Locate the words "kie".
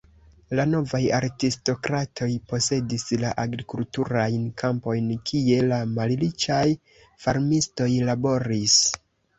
5.31-5.61